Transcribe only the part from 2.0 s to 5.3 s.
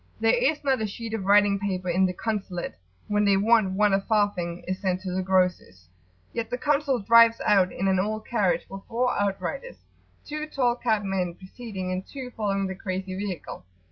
the "Consulate" when they want one a farthing is sent to the